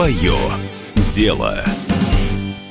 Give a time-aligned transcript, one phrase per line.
[0.00, 0.32] Свое
[1.12, 1.62] дело.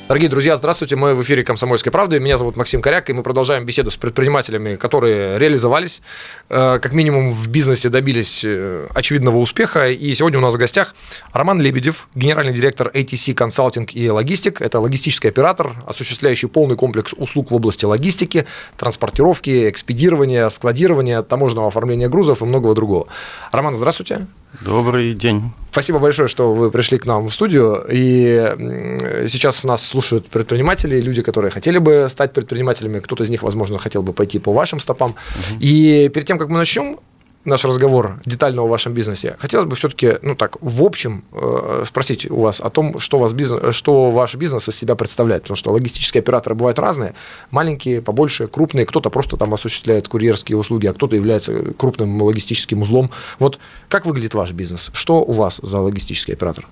[0.08, 0.96] Дорогие друзья, здравствуйте.
[0.96, 2.18] Мы в эфире «Комсомольской правды».
[2.18, 6.02] Меня зовут Максим Коряк, и мы продолжаем беседу с предпринимателями, которые реализовались,
[6.48, 9.88] э, как минимум в бизнесе добились э, очевидного успеха.
[9.90, 10.96] И сегодня у нас в гостях
[11.32, 14.60] Роман Лебедев, генеральный директор ATC Консалтинг и Логистик.
[14.60, 22.08] Это логистический оператор, осуществляющий полный комплекс услуг в области логистики, транспортировки, экспедирования, складирования, таможенного оформления
[22.08, 23.06] грузов и многого другого.
[23.52, 24.26] Роман, здравствуйте.
[24.60, 25.52] Добрый день.
[25.70, 27.86] Спасибо большое, что вы пришли к нам в студию.
[27.88, 32.98] И сейчас нас слушают предприниматели, люди, которые хотели бы стать предпринимателями.
[32.98, 35.10] Кто-то из них, возможно, хотел бы пойти по вашим стопам.
[35.10, 35.60] Угу.
[35.60, 36.98] И перед тем, как мы начнем,
[37.44, 42.30] наш разговор детально о вашем бизнесе, хотелось бы все-таки, ну так, в общем э, спросить
[42.30, 45.42] у вас о том, что, вас бизнес, что ваш бизнес из себя представляет.
[45.42, 47.14] Потому что логистические операторы бывают разные.
[47.50, 48.86] Маленькие, побольше, крупные.
[48.86, 53.10] Кто-то просто там осуществляет курьерские услуги, а кто-то является крупным логистическим узлом.
[53.38, 54.90] Вот как выглядит ваш бизнес?
[54.92, 56.66] Что у вас за логистический оператор?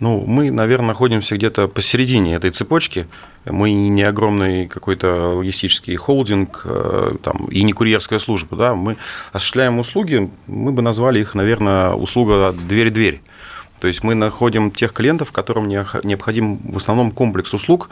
[0.00, 3.06] Ну, мы, наверное, находимся где-то посередине этой цепочки.
[3.44, 8.56] Мы не огромный какой-то логистический холдинг э, там, и не курьерская служба.
[8.56, 8.74] Да?
[8.74, 8.96] Мы
[9.32, 13.20] осуществляем услуги, мы бы назвали их, наверное, услуга дверь-дверь.
[13.78, 17.90] То есть мы находим тех клиентов, которым необходим в основном комплекс услуг,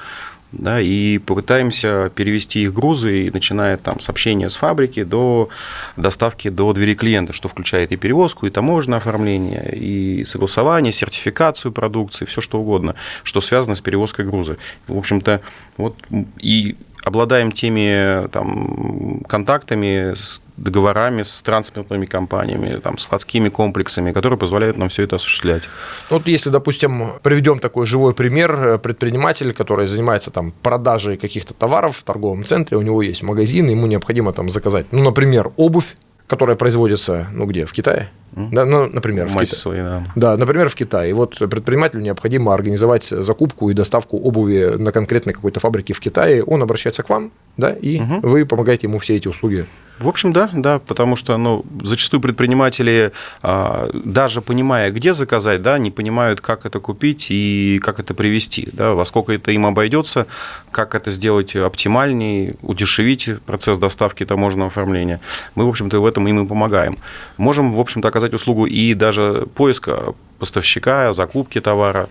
[0.53, 5.51] да, и попытаемся перевести их грузы, начиная там с общения с фабрики до
[5.97, 12.25] доставки до двери клиента, что включает и перевозку, и таможенное оформление, и согласование, сертификацию продукции,
[12.25, 14.57] все что угодно, что связано с перевозкой груза.
[14.87, 15.43] В общем-то,
[15.77, 15.97] вот
[16.39, 16.77] и
[17.09, 20.15] обладаем теми там, контактами,
[20.57, 25.63] договорами с транспортными компаниями, там, складскими комплексами, которые позволяют нам все это осуществлять.
[26.11, 31.97] Ну, вот если, допустим, приведем такой живой пример, предприниматель, который занимается там, продажей каких-то товаров
[31.97, 35.95] в торговом центре, у него есть магазин, ему необходимо там заказать, ну, например, обувь,
[36.27, 38.11] которая производится, ну где, в Китае?
[38.33, 39.47] Да, ну, например, в, в Китае.
[39.47, 40.03] Свои, да.
[40.15, 41.11] да, например, в Китае.
[41.11, 46.43] И вот предпринимателю необходимо организовать закупку и доставку обуви на конкретной какой-то фабрике в Китае.
[46.43, 48.21] Он обращается к вам, да, и угу.
[48.29, 49.67] вы помогаете ему все эти услуги.
[49.99, 53.11] В общем, да, да, потому что ну, зачастую предприниматели,
[53.43, 58.69] а, даже понимая, где заказать, да, не понимают, как это купить и как это привести,
[58.73, 60.29] да, во сколько это им обойдется,
[60.71, 65.21] как это сделать оптимальнее, удешевить процесс доставки таможенного оформления.
[65.57, 66.99] Мы, в общем-то, в этом им и помогаем.
[67.37, 72.09] Можем, в общем-то, оказать услугу и даже поиска поставщика, закупки товара.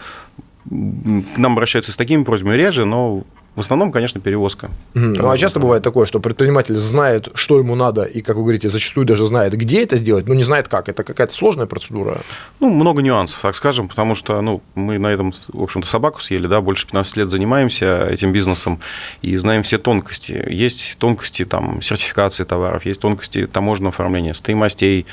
[0.70, 3.24] К нам обращаются с такими просьбами реже, но
[3.58, 4.70] в основном, конечно, перевозка.
[4.94, 8.70] Ну, а часто бывает такое, что предприниматель знает, что ему надо, и, как вы говорите,
[8.70, 10.90] зачастую даже знает, где это сделать, но не знает как.
[10.90, 12.22] Это какая-то сложная процедура?
[12.60, 16.46] Ну, много нюансов, так скажем, потому что ну, мы на этом, в общем-то, собаку съели,
[16.46, 18.80] да, больше 15 лет занимаемся этим бизнесом
[19.24, 20.46] и знаем все тонкости.
[20.48, 25.08] Есть тонкости там, сертификации товаров, есть тонкости таможенного оформления, стоимостей.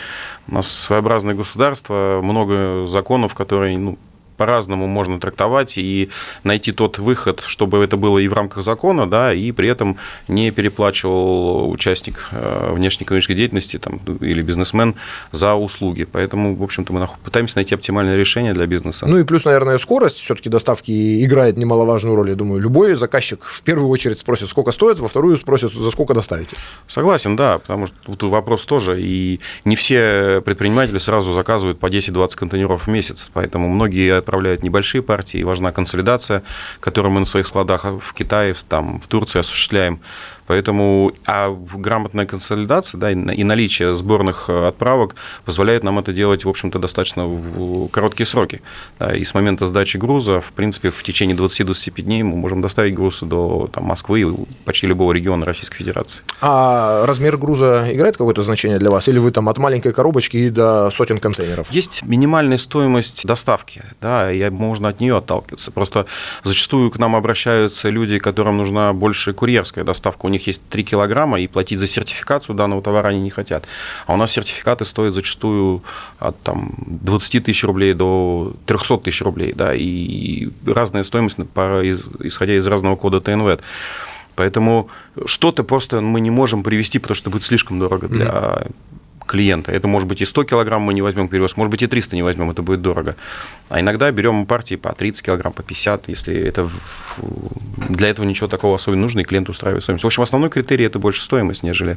[0.49, 3.99] У нас своеобразное государство, много законов, которые ну,
[4.37, 6.11] по-разному можно трактовать и
[6.43, 9.97] найти тот выход, чтобы это было и в рамках закона, да, и при этом
[10.29, 14.95] не переплачивал участник э, внешнеэкономической деятельности там, или бизнесмен
[15.33, 16.05] за услуги.
[16.05, 19.07] Поэтому, в общем-то, мы пытаемся найти оптимальное решение для бизнеса.
[19.07, 22.31] Ну и плюс, наверное, скорость все-таки доставки играет немаловажную роль.
[22.31, 26.15] Я думаю, любой заказчик в первую очередь спросит, сколько стоит, во вторую спросит, за сколько
[26.15, 26.57] доставите.
[26.89, 29.01] Согласен, да, потому что тут вопрос тоже.
[29.01, 33.31] И не все предприниматели сразу заказывают по 10-20 контейнеров в месяц.
[33.33, 36.43] Поэтому многие отправляют небольшие партии, и важна консолидация,
[36.81, 40.01] которую мы на своих складах в Китае, там, в Турции осуществляем.
[40.47, 46.49] Поэтому а грамотная консолидация да, и наличие сборных э, отправок позволяет нам это делать, в
[46.49, 48.63] общем-то, достаточно в короткие сроки.
[48.99, 52.95] Да, и с момента сдачи груза, в принципе, в течение 20-25 дней мы можем доставить
[52.95, 54.27] груз до там, Москвы и
[54.65, 56.23] почти любого региона Российской Федерации.
[56.41, 59.09] А размер груза играет какое-то значение для вас?
[59.09, 61.71] Или вы там от маленькой коробочки и до сотен контейнеров?
[61.71, 65.71] Есть минимальная стоимость доставки, да, и можно от нее отталкиваться.
[65.71, 66.07] Просто
[66.43, 70.27] зачастую к нам обращаются люди, которым нужна больше курьерская доставка.
[70.27, 73.67] У них есть 3 килограмма, и платить за сертификацию данного товара они не хотят.
[74.07, 75.83] А у нас сертификаты стоят зачастую
[76.19, 82.67] от там, 20 тысяч рублей до 300 тысяч рублей, да, и разная стоимость, исходя из
[82.67, 83.59] разного кода ТНВ.
[84.37, 84.89] Поэтому
[85.27, 88.67] что-то просто мы не можем привести, потому что будет слишком дорого для
[89.27, 89.73] клиента.
[89.73, 92.23] Это может быть и 100 килограмм мы не возьмем перевоз, может быть и 300 не
[92.23, 93.17] возьмем, это будет дорого.
[93.69, 96.69] А иногда берем партии по 30 килограмм, по 50, если это
[97.89, 100.05] для этого ничего такого особо не нужно, и клиент устраивает стоимость.
[100.05, 101.97] В общем, основной критерий– это больше стоимость, нежели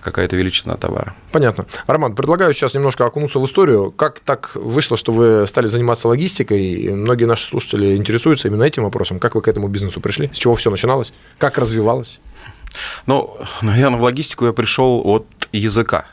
[0.00, 1.14] какая-то величина товара.
[1.32, 1.66] Понятно.
[1.86, 3.90] Роман, предлагаю сейчас немножко окунуться в историю.
[3.90, 6.60] Как так вышло, что вы стали заниматься логистикой?
[6.60, 9.18] И многие наши слушатели интересуются именно этим вопросом.
[9.18, 10.30] Как вы к этому бизнесу пришли?
[10.32, 11.12] С чего все начиналось?
[11.38, 12.20] Как развивалось?
[13.06, 16.06] Ну, наверное, в логистику я пришел от языка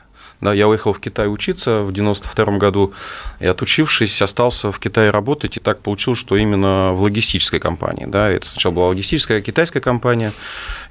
[0.45, 2.93] Да, я уехал в Китай учиться в 92 году,
[3.39, 8.05] и отучившись, остался в Китае работать, и так получилось, что именно в логистической компании.
[8.05, 10.33] Да, это сначала была логистическая китайская компания,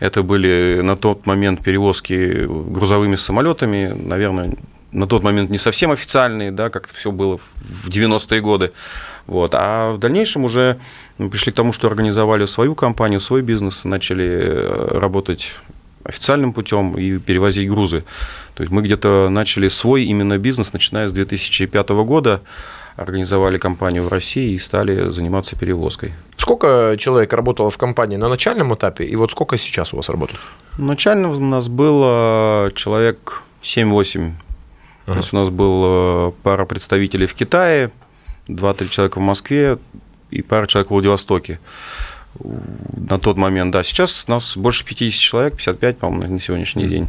[0.01, 4.55] это были на тот момент перевозки грузовыми самолетами, наверное,
[4.91, 7.39] на тот момент не совсем официальные, да, как все было
[7.85, 8.73] в 90-е годы.
[9.29, 9.55] Вот.
[9.55, 10.79] А в дальнейшем уже
[11.17, 15.55] пришли к тому, что организовали свою компанию, свой бизнес, начали э, работать
[16.05, 18.05] официальным путем и перевозить грузы.
[18.55, 22.41] То есть мы где-то начали свой именно бизнес, начиная с 2005 года,
[22.97, 26.13] организовали компанию в России и стали заниматься перевозкой.
[26.37, 30.41] Сколько человек работало в компании на начальном этапе, и вот сколько сейчас у вас работает?
[30.79, 34.33] Начально у нас было человек 7-8.
[35.07, 35.13] Ага.
[35.13, 37.91] То есть у нас было пара представителей в Китае,
[38.49, 39.79] 2-3 человека в Москве
[40.31, 41.59] и пара человек в Владивостоке
[42.41, 43.83] на тот момент, да.
[43.83, 47.09] Сейчас у нас больше 50 человек, 55, по-моему, на сегодняшний день.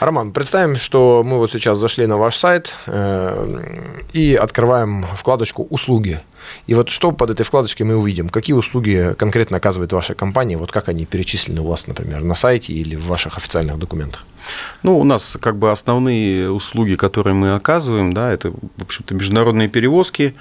[0.00, 3.82] Роман, представим, что мы вот сейчас зашли на ваш сайт э,
[4.12, 6.20] и открываем вкладочку «Услуги».
[6.66, 8.28] И вот что под этой вкладочкой мы увидим?
[8.28, 10.56] Какие услуги конкретно оказывает ваша компания?
[10.56, 14.24] Вот как они перечислены у вас, например, на сайте или в ваших официальных документах?
[14.82, 19.68] Ну, у нас как бы основные услуги, которые мы оказываем, да, это, в общем-то, международные
[19.68, 20.34] перевозки,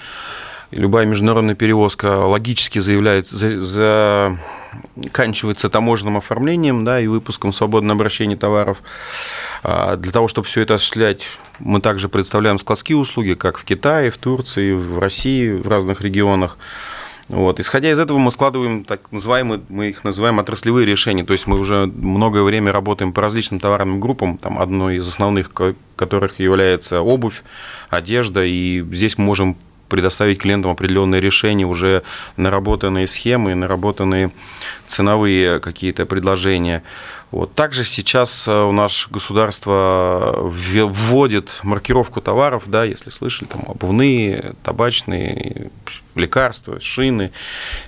[0.72, 4.38] любая международная перевозка логически заявляет, за,
[4.96, 8.78] заканчивается таможенным оформлением да, и выпуском свободного обращения товаров.
[9.64, 11.24] А для того, чтобы все это осуществлять,
[11.60, 16.58] мы также представляем складские услуги, как в Китае, в Турции, в России, в разных регионах.
[17.28, 17.62] Вот.
[17.62, 21.24] Исходя из этого, мы складываем так называемые, мы их называем отраслевые решения.
[21.24, 24.38] То есть мы уже многое время работаем по различным товарным группам.
[24.38, 25.52] Там одной из основных
[25.96, 27.44] которых является обувь,
[27.90, 28.44] одежда.
[28.44, 29.56] И здесь мы можем
[29.92, 32.02] предоставить клиентам определенные решения, уже
[32.38, 34.32] наработанные схемы, наработанные
[34.88, 36.82] ценовые какие-то предложения.
[37.32, 37.56] Вот.
[37.56, 45.72] Также сейчас э, у нас государство вводит маркировку товаров, да, если слышали, там обувные, табачные,
[46.16, 47.32] лекарства, шины.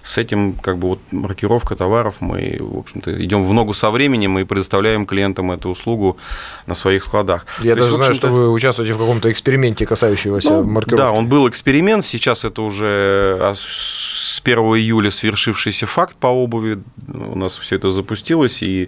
[0.04, 4.40] С этим как бы вот маркировка товаров мы, в общем-то, идем в ногу со временем
[4.40, 6.18] и предоставляем клиентам эту услугу
[6.66, 7.46] на своих складах.
[7.60, 11.04] Я То даже есть, знаю, что вы участвуете в каком-то эксперименте, касающегося ну, маркировки.
[11.04, 16.80] Да, он был эксперимент, сейчас это уже с 1 июля свершившийся факт по обуви.
[17.08, 18.88] У нас все это запустилось, и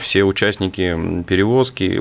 [0.00, 2.00] все участники перевозки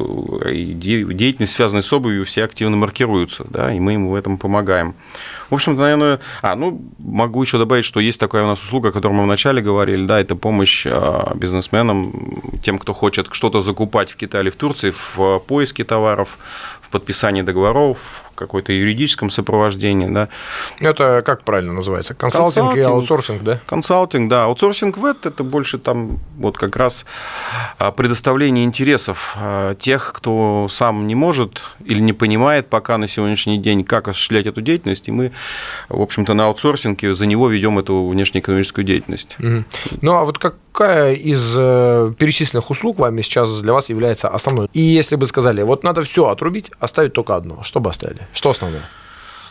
[0.52, 4.96] и деятельность, связанная с обувью, все активно маркируются, да, и мы им в этом помогаем.
[5.50, 8.92] В общем-то, наверное, а, ну, могу еще добавить, что есть такая у нас услуга, о
[8.92, 14.16] которой мы вначале говорили, да, это помощь а, бизнесменам, тем, кто хочет что-то закупать в
[14.16, 16.38] Китае или в Турции, в поиске товаров,
[16.94, 20.30] подписании договоров, какой-то юридическом сопровождении, да.
[20.80, 22.14] Это как правильно называется?
[22.14, 23.60] Консалтинг, консалтинг и аутсорсинг, да?
[23.66, 24.44] Консалтинг, да.
[24.46, 27.06] Аутсорсинг в это, это больше там вот как раз
[27.80, 33.58] а, предоставление интересов а, тех, кто сам не может или не понимает пока на сегодняшний
[33.58, 35.32] день, как осуществлять эту деятельность, и мы,
[35.90, 39.36] в общем-то, на аутсорсинге за него ведем эту внешнеэкономическую деятельность.
[39.40, 39.64] Угу.
[40.02, 40.38] Ну, а вот
[40.74, 44.68] какая из э, перечисленных услуг вами сейчас для вас является основной?
[44.74, 48.28] И если бы сказали, вот надо все отрубить, оставить только одно, что бы оставили?
[48.34, 48.82] Что основное?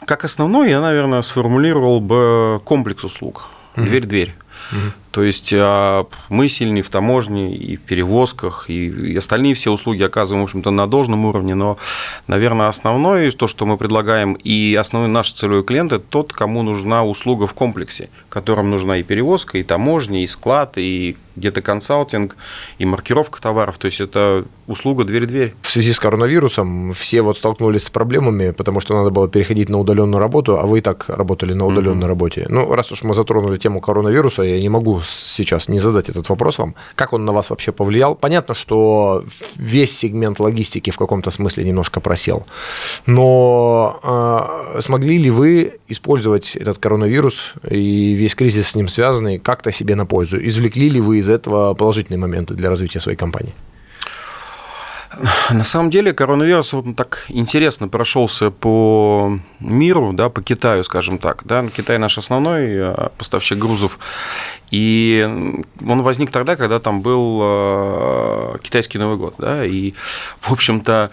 [0.04, 3.44] Как основное, я, наверное, сформулировал бы комплекс услуг.
[3.76, 4.34] Дверь-дверь.
[4.70, 4.93] Угу.
[5.12, 10.43] То есть а, мы сильны в таможне и в перевозках, и остальные все услуги оказываем,
[10.43, 11.79] в общем-то, на должном уровне, но,
[12.26, 17.05] наверное, основное, то, что мы предлагаем, и основной наш целевой клиент– это тот, кому нужна
[17.05, 22.36] услуга в комплексе, которым нужна и перевозка, и таможня, и склад, и где-то консалтинг
[22.79, 23.79] и маркировка товаров.
[23.79, 25.55] То есть это услуга дверь-дверь.
[25.63, 29.79] В связи с коронавирусом все вот столкнулись с проблемами, потому что надо было переходить на
[29.79, 32.08] удаленную работу, а вы и так работали на удаленной mm-hmm.
[32.08, 32.46] работе.
[32.48, 36.59] Ну, раз уж мы затронули тему коронавируса, я не могу сейчас не задать этот вопрос
[36.59, 36.75] вам.
[36.94, 38.15] Как он на вас вообще повлиял?
[38.15, 39.25] Понятно, что
[39.56, 42.47] весь сегмент логистики в каком-то смысле немножко просел.
[43.06, 44.01] Но
[44.75, 49.94] э, смогли ли вы использовать этот коронавирус и весь кризис с ним связанный как-то себе
[49.94, 50.39] на пользу?
[50.39, 53.55] Извлекли ли вы из этого положительные моменты для развития своей компании?
[55.50, 61.42] На самом деле коронавирус он так интересно прошелся по миру, да, по Китаю, скажем так.
[61.44, 61.69] Да.
[61.69, 63.98] Китай наш основной э, поставщик грузов.
[64.70, 65.28] И
[65.86, 69.34] он возник тогда, когда там был э, китайский Новый год.
[69.38, 69.92] Да, и,
[70.40, 71.10] в общем-то,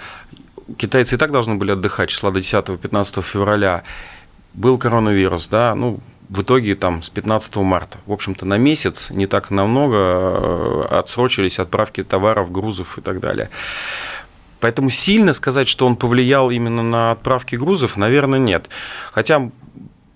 [0.77, 3.83] китайцы и так должны были отдыхать числа до 10-15 февраля.
[4.53, 5.99] Был коронавирус, да, ну,
[6.29, 7.97] в итоге там с 15 марта.
[8.05, 13.49] В общем-то, на месяц, не так намного, э, отсрочились отправки товаров, грузов и так далее.
[14.59, 18.69] Поэтому сильно сказать, что он повлиял именно на отправки грузов, наверное, нет.
[19.11, 19.49] Хотя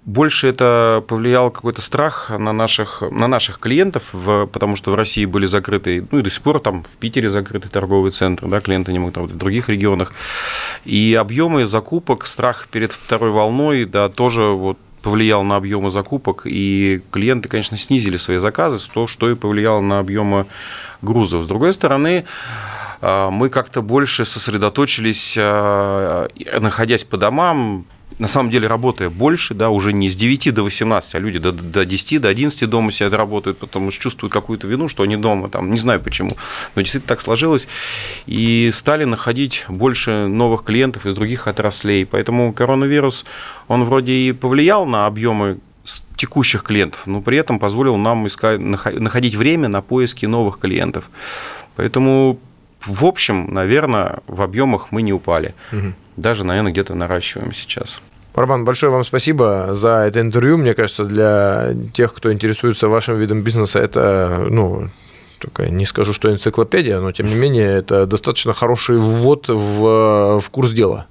[0.06, 5.24] больше это повлиял какой-то страх на наших, на наших клиентов, в, потому что в России
[5.26, 8.92] были закрыты, ну и до сих пор там в Питере закрыты торговые центры, да, клиенты
[8.92, 10.14] не могут работать в других регионах.
[10.84, 17.02] И объемы закупок, страх перед второй волной, да, тоже вот повлиял на объемы закупок, и
[17.12, 20.48] клиенты, конечно, снизили свои заказы, то, что и повлияло на объемы
[21.02, 21.44] грузов.
[21.44, 22.26] С другой стороны,
[23.02, 26.30] а, мы как-то больше сосредоточились, а,
[26.60, 27.86] находясь по домам,
[28.20, 31.52] на самом деле работая больше, да, уже не с 9 до 18, а люди до,
[31.52, 35.50] до 10, до 11 дома сидят, работают, потому что чувствуют какую-то вину, что они дома,
[35.50, 36.32] там, не знаю почему,
[36.76, 37.68] но действительно так сложилось,
[38.26, 43.26] и стали находить больше новых клиентов из других отраслей, поэтому коронавирус,
[43.68, 45.60] он вроде и повлиял на объемы
[46.16, 51.10] текущих клиентов, но при этом позволил нам искать, находить время на поиски новых клиентов.
[51.76, 52.40] Поэтому
[52.86, 55.54] в общем, наверное, в объемах мы не упали.
[55.72, 55.94] Угу.
[56.18, 58.02] Даже, наверное, где-то наращиваем сейчас.
[58.36, 60.58] Роман, большое вам спасибо за это интервью.
[60.58, 64.90] Мне кажется, для тех, кто интересуется вашим видом бизнеса, это ну,
[65.48, 70.50] такая, не скажу, что энциклопедия, но тем не менее это достаточно хороший ввод в, в
[70.50, 71.08] курс дела.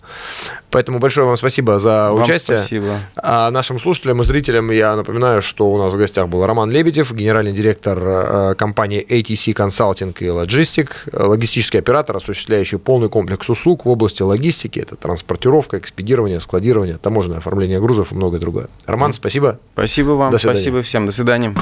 [0.71, 2.59] Поэтому большое вам спасибо за вам участие.
[2.59, 2.99] Спасибо.
[3.17, 7.13] А нашим слушателям и зрителям я напоминаю, что у нас в гостях был Роман Лебедев,
[7.13, 13.89] генеральный директор э, компании ATC Consulting и Logistic, логистический оператор, осуществляющий полный комплекс услуг в
[13.91, 14.79] области логистики.
[14.81, 18.69] Это транспортировка, экспедирование, складирование, таможенное оформление грузов и многое другое.
[18.87, 19.59] Роман, спасибо.
[19.75, 20.39] Спасибо вам.
[20.39, 21.05] Спасибо всем.
[21.05, 21.55] До свидания.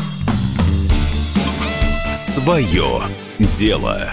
[2.21, 3.01] Свое
[3.39, 4.11] дело.